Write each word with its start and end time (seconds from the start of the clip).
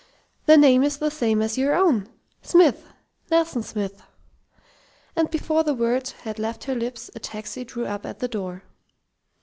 "The 0.47 0.57
name 0.57 0.81
is 0.81 0.97
the 0.97 1.11
same 1.11 1.43
as 1.43 1.59
your 1.59 1.75
own 1.75 2.09
Smith. 2.41 2.87
Nelson 3.29 3.61
Smith." 3.61 4.01
And 5.15 5.29
before 5.29 5.63
the 5.63 5.75
words 5.75 6.13
had 6.23 6.39
left 6.39 6.63
her 6.63 6.73
lips 6.73 7.11
a 7.13 7.19
taxi 7.19 7.63
drew 7.63 7.85
up 7.85 8.03
at 8.03 8.17
the 8.17 8.27
door. 8.27 8.63